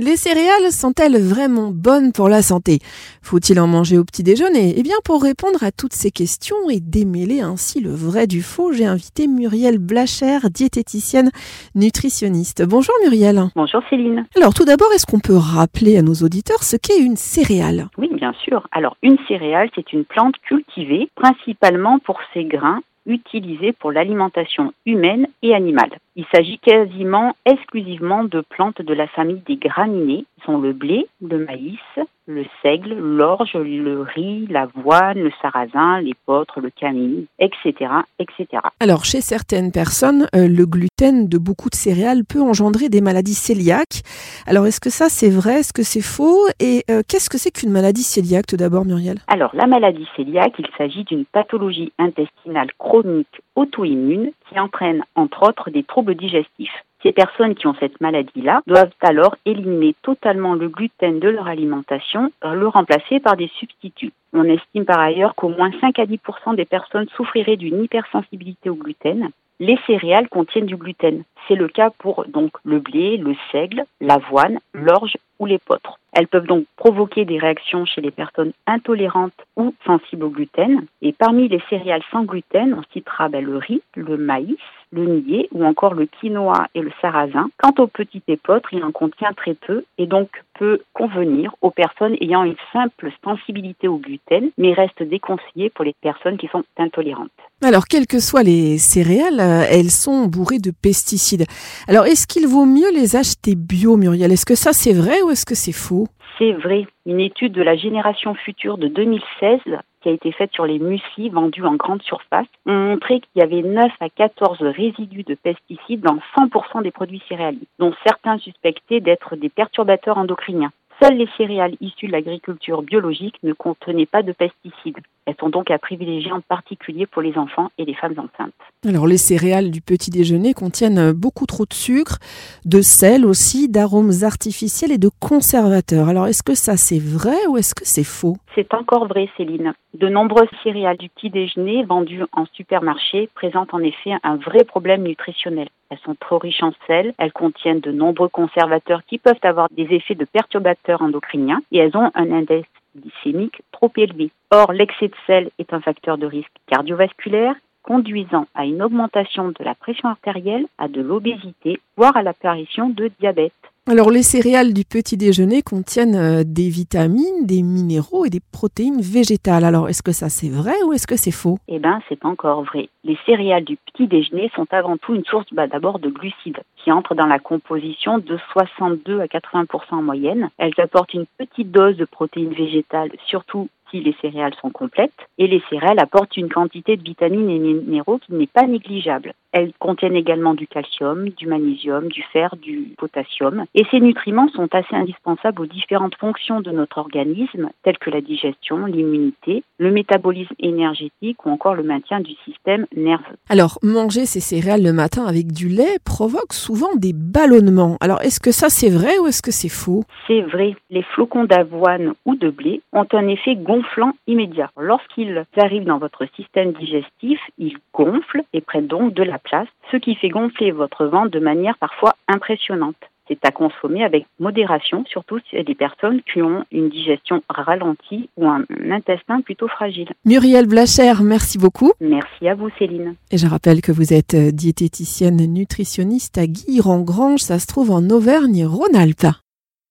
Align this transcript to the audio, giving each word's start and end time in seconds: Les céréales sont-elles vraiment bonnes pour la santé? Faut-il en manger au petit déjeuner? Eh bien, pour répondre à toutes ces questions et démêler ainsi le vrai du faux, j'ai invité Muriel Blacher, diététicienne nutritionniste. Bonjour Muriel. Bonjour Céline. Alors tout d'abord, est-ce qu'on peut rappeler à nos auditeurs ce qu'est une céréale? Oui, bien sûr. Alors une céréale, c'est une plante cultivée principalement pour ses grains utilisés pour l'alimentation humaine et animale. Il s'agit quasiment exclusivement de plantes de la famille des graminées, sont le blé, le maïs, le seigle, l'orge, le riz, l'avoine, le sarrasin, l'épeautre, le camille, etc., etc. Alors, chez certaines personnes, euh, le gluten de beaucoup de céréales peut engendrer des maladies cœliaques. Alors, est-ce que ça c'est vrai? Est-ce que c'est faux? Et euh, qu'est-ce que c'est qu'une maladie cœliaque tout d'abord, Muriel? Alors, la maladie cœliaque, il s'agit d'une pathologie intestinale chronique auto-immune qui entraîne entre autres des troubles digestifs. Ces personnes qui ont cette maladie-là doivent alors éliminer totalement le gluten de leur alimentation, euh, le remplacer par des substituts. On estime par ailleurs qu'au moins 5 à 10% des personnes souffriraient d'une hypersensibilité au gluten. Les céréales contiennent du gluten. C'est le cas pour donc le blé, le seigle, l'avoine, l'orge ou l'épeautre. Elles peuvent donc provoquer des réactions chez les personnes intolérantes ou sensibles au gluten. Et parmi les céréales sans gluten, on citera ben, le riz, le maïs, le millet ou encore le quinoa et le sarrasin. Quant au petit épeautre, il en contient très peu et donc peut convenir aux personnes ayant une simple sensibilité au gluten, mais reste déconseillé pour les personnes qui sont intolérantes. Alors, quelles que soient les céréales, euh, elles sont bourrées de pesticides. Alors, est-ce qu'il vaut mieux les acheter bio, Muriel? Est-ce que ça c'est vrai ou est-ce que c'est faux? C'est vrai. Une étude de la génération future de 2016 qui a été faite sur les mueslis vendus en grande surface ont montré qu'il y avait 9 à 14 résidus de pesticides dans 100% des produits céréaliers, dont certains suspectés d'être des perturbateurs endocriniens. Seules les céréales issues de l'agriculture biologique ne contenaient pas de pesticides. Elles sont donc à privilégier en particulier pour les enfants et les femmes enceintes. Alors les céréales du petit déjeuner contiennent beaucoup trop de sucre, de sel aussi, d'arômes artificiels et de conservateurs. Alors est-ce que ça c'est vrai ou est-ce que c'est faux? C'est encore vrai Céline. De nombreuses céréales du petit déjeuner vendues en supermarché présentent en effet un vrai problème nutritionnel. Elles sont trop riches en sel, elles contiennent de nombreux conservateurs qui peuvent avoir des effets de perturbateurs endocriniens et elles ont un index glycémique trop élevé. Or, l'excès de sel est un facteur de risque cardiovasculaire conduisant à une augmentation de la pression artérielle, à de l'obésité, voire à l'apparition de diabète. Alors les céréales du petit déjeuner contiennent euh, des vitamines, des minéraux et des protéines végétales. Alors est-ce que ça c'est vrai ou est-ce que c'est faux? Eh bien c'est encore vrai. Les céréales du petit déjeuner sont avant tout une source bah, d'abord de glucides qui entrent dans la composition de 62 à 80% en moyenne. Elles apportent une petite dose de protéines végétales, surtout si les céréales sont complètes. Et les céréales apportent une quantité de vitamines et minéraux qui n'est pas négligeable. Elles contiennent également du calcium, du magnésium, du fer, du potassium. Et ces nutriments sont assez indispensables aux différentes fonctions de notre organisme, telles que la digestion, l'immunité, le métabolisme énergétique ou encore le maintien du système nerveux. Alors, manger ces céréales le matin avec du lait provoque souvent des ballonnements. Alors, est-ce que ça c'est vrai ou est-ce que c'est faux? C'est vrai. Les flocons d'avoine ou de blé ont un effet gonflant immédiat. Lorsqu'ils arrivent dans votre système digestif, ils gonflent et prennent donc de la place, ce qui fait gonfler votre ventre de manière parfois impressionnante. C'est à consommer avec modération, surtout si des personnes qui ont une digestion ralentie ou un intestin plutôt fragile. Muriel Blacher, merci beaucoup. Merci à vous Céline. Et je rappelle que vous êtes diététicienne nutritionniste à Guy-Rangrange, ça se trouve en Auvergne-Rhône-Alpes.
Les 0.00 0.14
céréales 0.14 0.70
sont-elles 0.70 1.20
vraiment 1.20 1.72
bonnes 1.72 2.12
pour 2.12 2.28
la 2.28 2.40
santé? 2.40 2.78
Faut-il 3.20 3.58
en 3.58 3.66
manger 3.66 3.98
au 3.98 4.04
petit 4.04 4.22
déjeuner? 4.22 4.74
Eh 4.76 4.84
bien, 4.84 4.94
pour 5.04 5.20
répondre 5.20 5.64
à 5.64 5.72
toutes 5.72 5.92
ces 5.92 6.12
questions 6.12 6.70
et 6.70 6.78
démêler 6.78 7.40
ainsi 7.40 7.80
le 7.80 7.90
vrai 7.90 8.28
du 8.28 8.40
faux, 8.40 8.72
j'ai 8.72 8.86
invité 8.86 9.26
Muriel 9.26 9.78
Blacher, 9.78 10.38
diététicienne 10.54 11.32
nutritionniste. 11.74 12.64
Bonjour 12.64 12.94
Muriel. 13.02 13.42
Bonjour 13.56 13.82
Céline. 13.90 14.24
Alors 14.36 14.54
tout 14.54 14.64
d'abord, 14.64 14.92
est-ce 14.94 15.04
qu'on 15.04 15.18
peut 15.18 15.36
rappeler 15.36 15.98
à 15.98 16.02
nos 16.02 16.14
auditeurs 16.14 16.62
ce 16.62 16.76
qu'est 16.76 17.00
une 17.00 17.16
céréale? 17.16 17.88
Oui, 17.98 18.08
bien 18.14 18.34
sûr. 18.44 18.68
Alors 18.70 18.96
une 19.02 19.18
céréale, 19.26 19.68
c'est 19.74 19.92
une 19.92 20.04
plante 20.04 20.36
cultivée 20.46 21.10
principalement 21.16 21.98
pour 21.98 22.20
ses 22.32 22.44
grains 22.44 22.82
utilisés 23.04 23.72
pour 23.72 23.90
l'alimentation 23.90 24.72
humaine 24.86 25.26
et 25.42 25.54
animale. 25.54 25.98
Il 26.18 26.26
s'agit 26.34 26.58
quasiment 26.58 27.36
exclusivement 27.46 28.24
de 28.24 28.40
plantes 28.40 28.82
de 28.82 28.92
la 28.92 29.06
famille 29.06 29.40
des 29.46 29.54
graminées, 29.54 30.24
sont 30.44 30.58
le 30.58 30.72
blé, 30.72 31.06
le 31.22 31.44
maïs, 31.44 31.78
le 32.26 32.44
seigle, 32.60 32.94
l'orge, 32.94 33.54
le 33.54 34.02
riz, 34.02 34.48
l'avoine, 34.50 35.18
le 35.18 35.30
sarrasin, 35.40 36.00
l'épeautre, 36.00 36.60
le 36.60 36.70
camille, 36.70 37.26
etc., 37.38 37.72
etc. 38.18 38.62
Alors, 38.80 39.04
chez 39.04 39.20
certaines 39.20 39.70
personnes, 39.70 40.26
euh, 40.34 40.48
le 40.48 40.66
gluten 40.66 41.28
de 41.28 41.38
beaucoup 41.38 41.70
de 41.70 41.76
céréales 41.76 42.24
peut 42.24 42.42
engendrer 42.42 42.88
des 42.88 43.00
maladies 43.00 43.38
cœliaques. 43.40 44.02
Alors, 44.48 44.66
est-ce 44.66 44.80
que 44.80 44.90
ça 44.90 45.08
c'est 45.08 45.30
vrai? 45.30 45.60
Est-ce 45.60 45.72
que 45.72 45.84
c'est 45.84 46.02
faux? 46.02 46.48
Et 46.58 46.82
euh, 46.90 47.02
qu'est-ce 47.08 47.30
que 47.30 47.38
c'est 47.38 47.52
qu'une 47.52 47.70
maladie 47.70 48.04
cœliaque 48.04 48.46
tout 48.46 48.56
d'abord, 48.56 48.84
Muriel? 48.84 49.18
Alors, 49.28 49.54
la 49.54 49.68
maladie 49.68 50.08
cœliaque, 50.16 50.54
il 50.58 50.66
s'agit 50.76 51.04
d'une 51.04 51.24
pathologie 51.26 51.92
intestinale 51.96 52.70
chronique 52.76 53.40
auto-immune 53.54 54.32
qui 54.48 54.58
entraîne 54.58 55.02
entre 55.14 55.48
autres 55.48 55.70
des 55.70 55.82
troubles 55.82 56.14
digestifs. 56.14 56.84
Ces 57.02 57.12
personnes 57.12 57.54
qui 57.54 57.66
ont 57.66 57.76
cette 57.78 58.00
maladie-là 58.00 58.62
doivent 58.66 58.90
alors 59.00 59.36
éliminer 59.44 59.94
totalement 60.02 60.54
le 60.54 60.68
gluten 60.68 61.20
de 61.20 61.28
leur 61.28 61.46
alimentation, 61.46 62.32
euh, 62.44 62.54
le 62.54 62.66
remplacer 62.66 63.20
par 63.20 63.36
des 63.36 63.50
substituts. 63.58 64.12
On 64.32 64.44
estime 64.44 64.84
par 64.84 64.98
ailleurs 64.98 65.34
qu'au 65.36 65.48
moins 65.48 65.70
5 65.80 65.98
à 65.98 66.06
10% 66.06 66.56
des 66.56 66.64
personnes 66.64 67.08
souffriraient 67.16 67.56
d'une 67.56 67.84
hypersensibilité 67.84 68.68
au 68.68 68.74
gluten. 68.74 69.30
Les 69.60 69.78
céréales 69.86 70.28
contiennent 70.28 70.66
du 70.66 70.76
gluten. 70.76 71.22
C'est 71.46 71.54
le 71.54 71.68
cas 71.68 71.90
pour 71.90 72.24
donc 72.26 72.52
le 72.64 72.80
blé, 72.80 73.16
le 73.16 73.34
seigle, 73.52 73.84
l'avoine, 74.00 74.58
l'orge 74.72 75.16
ou 75.38 75.46
l'épeautre. 75.46 75.97
Elles 76.18 76.26
peuvent 76.26 76.48
donc 76.48 76.64
provoquer 76.74 77.24
des 77.24 77.38
réactions 77.38 77.84
chez 77.84 78.00
les 78.00 78.10
personnes 78.10 78.50
intolérantes 78.66 79.46
ou 79.54 79.72
sensibles 79.86 80.24
au 80.24 80.30
gluten. 80.30 80.84
Et 81.00 81.12
parmi 81.12 81.46
les 81.46 81.62
céréales 81.70 82.02
sans 82.10 82.24
gluten, 82.24 82.74
on 82.74 82.82
citera 82.92 83.28
ben, 83.28 83.44
le 83.44 83.56
riz, 83.56 83.82
le 83.94 84.16
maïs, 84.16 84.58
le 84.90 85.04
millet 85.04 85.48
ou 85.52 85.64
encore 85.64 85.94
le 85.94 86.06
quinoa 86.06 86.66
et 86.74 86.80
le 86.80 86.90
sarrasin. 87.00 87.50
Quant 87.56 87.74
au 87.78 87.86
petit 87.86 88.20
épeautre, 88.26 88.70
il 88.72 88.82
en 88.82 88.90
contient 88.90 89.32
très 89.32 89.54
peu 89.54 89.84
et 89.96 90.06
donc 90.06 90.42
peut 90.58 90.80
convenir 90.92 91.54
aux 91.60 91.70
personnes 91.70 92.16
ayant 92.20 92.44
une 92.44 92.56
simple 92.72 93.10
sensibilité 93.24 93.88
au 93.88 93.98
gluten, 93.98 94.50
mais 94.58 94.72
reste 94.72 95.02
déconseillé 95.02 95.70
pour 95.70 95.84
les 95.84 95.94
personnes 96.00 96.36
qui 96.36 96.48
sont 96.48 96.64
intolérantes. 96.76 97.30
Alors, 97.62 97.86
quelles 97.86 98.06
que 98.06 98.20
soient 98.20 98.42
les 98.42 98.78
céréales, 98.78 99.40
euh, 99.40 99.64
elles 99.70 99.90
sont 99.90 100.26
bourrées 100.26 100.58
de 100.58 100.70
pesticides. 100.70 101.44
Alors, 101.88 102.06
est-ce 102.06 102.26
qu'il 102.26 102.46
vaut 102.46 102.66
mieux 102.66 102.92
les 102.92 103.16
acheter 103.16 103.54
bio, 103.54 103.96
Muriel? 103.96 104.32
Est-ce 104.32 104.46
que 104.46 104.54
ça 104.54 104.72
c'est 104.72 104.92
vrai 104.92 105.22
ou 105.22 105.30
est-ce 105.30 105.46
que 105.46 105.54
c'est 105.54 105.72
faux? 105.72 106.06
C'est 106.36 106.52
vrai. 106.52 106.86
Une 107.06 107.20
étude 107.20 107.52
de 107.52 107.62
la 107.62 107.76
génération 107.76 108.34
future 108.34 108.78
de 108.78 108.88
2016 108.88 109.60
qui 110.00 110.08
a 110.08 110.12
été 110.12 110.30
faite 110.32 110.52
sur 110.52 110.66
les 110.66 110.78
mueslis 110.78 111.30
vendus 111.30 111.64
en 111.64 111.74
grande 111.74 112.02
surface 112.02 112.46
ont 112.66 112.72
montré 112.72 113.20
qu'il 113.20 113.40
y 113.40 113.42
avait 113.42 113.62
9 113.62 113.90
à 114.00 114.08
14 114.08 114.62
résidus 114.62 115.24
de 115.24 115.34
pesticides 115.34 116.00
dans 116.00 116.18
100% 116.38 116.82
des 116.82 116.90
produits 116.90 117.22
céréaliers, 117.28 117.66
dont 117.78 117.92
certains 118.06 118.38
suspectés 118.38 119.00
d'être 119.00 119.36
des 119.36 119.48
perturbateurs 119.48 120.18
endocriniens. 120.18 120.70
Seules 121.02 121.16
les 121.16 121.28
céréales 121.36 121.76
issues 121.80 122.08
de 122.08 122.12
l'agriculture 122.12 122.82
biologique 122.82 123.38
ne 123.42 123.52
contenaient 123.52 124.06
pas 124.06 124.22
de 124.22 124.32
pesticides. 124.32 124.98
Elles 125.28 125.36
sont 125.38 125.50
donc 125.50 125.70
à 125.70 125.78
privilégier 125.78 126.32
en 126.32 126.40
particulier 126.40 127.04
pour 127.04 127.20
les 127.20 127.36
enfants 127.36 127.70
et 127.76 127.84
les 127.84 127.92
femmes 127.92 128.14
enceintes. 128.16 128.54
Alors 128.86 129.06
les 129.06 129.18
céréales 129.18 129.70
du 129.70 129.82
petit 129.82 130.10
déjeuner 130.10 130.54
contiennent 130.54 131.12
beaucoup 131.12 131.44
trop 131.44 131.66
de 131.66 131.74
sucre, 131.74 132.16
de 132.64 132.80
sel 132.80 133.26
aussi, 133.26 133.68
d'arômes 133.68 134.12
artificiels 134.22 134.90
et 134.90 134.96
de 134.96 135.10
conservateurs. 135.20 136.08
Alors 136.08 136.28
est-ce 136.28 136.42
que 136.42 136.54
ça 136.54 136.78
c'est 136.78 136.98
vrai 136.98 137.46
ou 137.46 137.58
est-ce 137.58 137.74
que 137.74 137.84
c'est 137.84 138.04
faux? 138.04 138.38
C'est 138.54 138.72
encore 138.72 139.06
vrai 139.06 139.28
Céline. 139.36 139.74
De 139.92 140.08
nombreuses 140.08 140.48
céréales 140.62 140.96
du 140.96 141.10
petit 141.10 141.28
déjeuner 141.28 141.84
vendues 141.84 142.24
en 142.32 142.46
supermarché 142.54 143.28
présentent 143.34 143.74
en 143.74 143.80
effet 143.80 144.12
un 144.22 144.36
vrai 144.36 144.64
problème 144.64 145.02
nutritionnel. 145.02 145.68
Elles 145.90 145.98
sont 146.06 146.16
trop 146.18 146.38
riches 146.38 146.62
en 146.62 146.72
sel, 146.86 147.12
elles 147.18 147.32
contiennent 147.32 147.80
de 147.80 147.92
nombreux 147.92 148.28
conservateurs 148.28 149.02
qui 149.06 149.18
peuvent 149.18 149.34
avoir 149.42 149.68
des 149.76 149.88
effets 149.90 150.14
de 150.14 150.24
perturbateurs 150.24 151.02
endocriniens 151.02 151.60
et 151.70 151.78
elles 151.78 151.96
ont 151.98 152.10
un 152.14 152.32
index 152.32 152.66
glycémique 152.96 153.62
trop 153.72 153.92
élevé. 153.96 154.30
Or, 154.50 154.72
l'excès 154.72 155.08
de 155.08 155.14
sel 155.26 155.50
est 155.58 155.72
un 155.72 155.80
facteur 155.80 156.18
de 156.18 156.26
risque 156.26 156.52
cardiovasculaire 156.66 157.54
conduisant 157.82 158.46
à 158.54 158.66
une 158.66 158.82
augmentation 158.82 159.48
de 159.48 159.64
la 159.64 159.74
pression 159.74 160.08
artérielle, 160.08 160.66
à 160.76 160.88
de 160.88 161.00
l'obésité, 161.00 161.80
voire 161.96 162.16
à 162.16 162.22
l'apparition 162.22 162.90
de 162.90 163.10
diabète. 163.18 163.52
Alors 163.90 164.10
les 164.10 164.22
céréales 164.22 164.74
du 164.74 164.84
petit 164.84 165.16
déjeuner 165.16 165.62
contiennent 165.62 166.14
euh, 166.14 166.42
des 166.44 166.68
vitamines, 166.68 167.46
des 167.46 167.62
minéraux 167.62 168.26
et 168.26 168.28
des 168.28 168.42
protéines 168.52 169.00
végétales. 169.00 169.64
Alors 169.64 169.88
est-ce 169.88 170.02
que 170.02 170.12
ça 170.12 170.28
c'est 170.28 170.50
vrai 170.50 170.74
ou 170.84 170.92
est-ce 170.92 171.06
que 171.06 171.16
c'est 171.16 171.30
faux? 171.30 171.56
Eh 171.68 171.78
bien 171.78 172.02
c'est 172.06 172.22
encore 172.26 172.64
vrai. 172.64 172.90
Les 173.02 173.16
céréales 173.24 173.64
du 173.64 173.78
petit 173.78 174.06
déjeuner 174.06 174.50
sont 174.54 174.66
avant 174.72 174.98
tout 174.98 175.14
une 175.14 175.24
source 175.24 175.46
bah, 175.52 175.68
d'abord 175.68 176.00
de 176.00 176.10
glucides 176.10 176.60
qui 176.76 176.92
entrent 176.92 177.14
dans 177.14 177.26
la 177.26 177.38
composition 177.38 178.18
de 178.18 178.38
62 178.52 179.20
à 179.20 179.24
80% 179.24 179.66
en 179.92 180.02
moyenne. 180.02 180.50
Elles 180.58 180.74
apportent 180.76 181.14
une 181.14 181.24
petite 181.38 181.70
dose 181.70 181.96
de 181.96 182.04
protéines 182.04 182.52
végétales, 182.52 183.12
surtout 183.26 183.70
si 183.90 184.00
les 184.00 184.14
céréales 184.20 184.54
sont 184.60 184.70
complètes. 184.70 185.12
Et 185.38 185.46
les 185.46 185.62
céréales 185.70 185.98
apportent 185.98 186.36
une 186.36 186.50
quantité 186.50 186.96
de 186.96 187.02
vitamines 187.02 187.48
et 187.48 187.58
minéraux 187.58 188.18
qui 188.18 188.34
n'est 188.34 188.46
pas 188.46 188.66
négligeable. 188.66 189.32
Elles 189.58 189.72
contiennent 189.80 190.14
également 190.14 190.54
du 190.54 190.68
calcium, 190.68 191.30
du 191.30 191.48
magnésium, 191.48 192.06
du 192.06 192.22
fer, 192.32 192.54
du 192.62 192.94
potassium. 192.96 193.64
Et 193.74 193.84
ces 193.90 193.98
nutriments 193.98 194.48
sont 194.50 194.68
assez 194.72 194.94
indispensables 194.94 195.62
aux 195.62 195.66
différentes 195.66 196.14
fonctions 196.14 196.60
de 196.60 196.70
notre 196.70 196.98
organisme, 196.98 197.70
telles 197.82 197.98
que 197.98 198.10
la 198.10 198.20
digestion, 198.20 198.86
l'immunité, 198.86 199.64
le 199.78 199.90
métabolisme 199.90 200.54
énergétique 200.60 201.44
ou 201.44 201.50
encore 201.50 201.74
le 201.74 201.82
maintien 201.82 202.20
du 202.20 202.34
système 202.44 202.86
nerveux. 202.94 203.36
Alors, 203.48 203.80
manger 203.82 204.26
ces 204.26 204.38
céréales 204.38 204.84
le 204.84 204.92
matin 204.92 205.26
avec 205.26 205.50
du 205.50 205.68
lait 205.68 205.98
provoque 206.04 206.52
souvent 206.52 206.94
des 206.94 207.12
ballonnements. 207.12 207.96
Alors, 208.00 208.22
est-ce 208.22 208.38
que 208.38 208.52
ça 208.52 208.68
c'est 208.68 208.90
vrai 208.90 209.18
ou 209.18 209.26
est-ce 209.26 209.42
que 209.42 209.50
c'est 209.50 209.68
faux? 209.68 210.04
C'est 210.28 210.42
vrai. 210.42 210.76
Les 210.90 211.02
flocons 211.02 211.44
d'avoine 211.44 212.14
ou 212.26 212.36
de 212.36 212.50
blé 212.50 212.80
ont 212.92 213.06
un 213.12 213.26
effet 213.26 213.56
gonflant 213.56 214.12
immédiat. 214.28 214.70
Lorsqu'ils 214.78 215.44
arrivent 215.56 215.84
dans 215.84 215.98
votre 215.98 216.26
système 216.36 216.72
digestif, 216.74 217.40
ils 217.58 217.76
gonflent 217.92 218.44
et 218.52 218.60
prennent 218.60 218.86
donc 218.86 219.14
de 219.14 219.24
la 219.24 219.38
place, 219.48 219.68
ce 219.90 219.96
qui 219.96 220.14
fait 220.14 220.28
gonfler 220.28 220.70
votre 220.70 221.06
ventre 221.06 221.30
de 221.30 221.40
manière 221.40 221.76
parfois 221.78 222.14
impressionnante. 222.28 222.96
C'est 223.28 223.44
à 223.44 223.50
consommer 223.50 224.04
avec 224.04 224.24
modération, 224.40 225.04
surtout 225.06 225.38
si 225.50 225.62
des 225.62 225.74
personnes 225.74 226.22
qui 226.32 226.40
ont 226.40 226.64
une 226.72 226.88
digestion 226.88 227.42
ralentie 227.50 228.30
ou 228.38 228.48
un 228.48 228.64
intestin 228.90 229.42
plutôt 229.42 229.68
fragile. 229.68 230.08
Muriel 230.24 230.66
Blacher, 230.66 231.12
merci 231.22 231.58
beaucoup. 231.58 231.92
Merci 232.00 232.48
à 232.48 232.54
vous 232.54 232.70
Céline. 232.78 233.16
Et 233.30 233.36
je 233.36 233.46
rappelle 233.46 233.82
que 233.82 233.92
vous 233.92 234.14
êtes 234.14 234.34
diététicienne 234.34 235.44
nutritionniste 235.52 236.38
à 236.38 236.46
Guy-Rangrange, 236.46 237.40
ça 237.40 237.58
se 237.58 237.66
trouve 237.66 237.90
en 237.90 238.08
Auvergne-Rhône-Alpes. 238.08 239.47